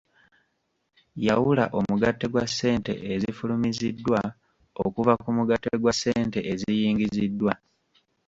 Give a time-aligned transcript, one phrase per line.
[1.27, 4.19] Yawula omugatte gwa ssente ezifulumiziddwa
[4.85, 7.53] okuva ku mugatte gwa ssente eziyingiziddwa.